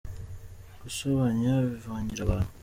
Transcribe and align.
gusobanya 0.81 1.51
bivangira 1.71 2.21
abantu. 2.25 2.51